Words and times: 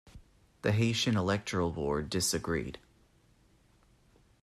The 0.63 0.71
Haitian 0.71 1.15
Electoral 1.15 1.69
Board 1.69 2.09
disagreed. 2.09 2.79